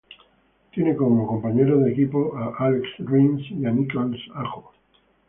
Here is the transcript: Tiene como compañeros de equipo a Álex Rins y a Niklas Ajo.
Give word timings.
Tiene 0.73 0.95
como 0.95 1.27
compañeros 1.27 1.83
de 1.83 1.91
equipo 1.91 2.35
a 2.35 2.55
Álex 2.65 2.87
Rins 2.97 3.43
y 3.51 3.63
a 3.67 3.69
Niklas 3.71 4.17
Ajo. 4.33 4.73